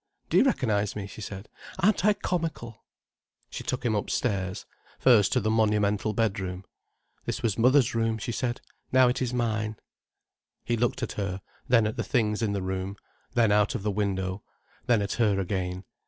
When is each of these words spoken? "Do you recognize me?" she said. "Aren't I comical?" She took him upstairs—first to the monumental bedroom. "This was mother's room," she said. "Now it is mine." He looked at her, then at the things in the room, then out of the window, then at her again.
"Do 0.31 0.37
you 0.37 0.43
recognize 0.45 0.95
me?" 0.95 1.05
she 1.05 1.21
said. 1.21 1.47
"Aren't 1.77 2.03
I 2.03 2.13
comical?" 2.13 2.83
She 3.51 3.63
took 3.63 3.85
him 3.85 3.93
upstairs—first 3.93 5.31
to 5.31 5.39
the 5.39 5.51
monumental 5.51 6.13
bedroom. 6.13 6.65
"This 7.25 7.43
was 7.43 7.55
mother's 7.55 7.93
room," 7.93 8.17
she 8.17 8.31
said. 8.31 8.61
"Now 8.91 9.09
it 9.09 9.21
is 9.21 9.31
mine." 9.31 9.75
He 10.65 10.75
looked 10.75 11.03
at 11.03 11.11
her, 11.11 11.39
then 11.67 11.85
at 11.85 11.97
the 11.97 12.03
things 12.03 12.41
in 12.41 12.53
the 12.53 12.63
room, 12.63 12.97
then 13.35 13.51
out 13.51 13.75
of 13.75 13.83
the 13.83 13.91
window, 13.91 14.41
then 14.87 15.03
at 15.03 15.13
her 15.21 15.39
again. 15.39 15.83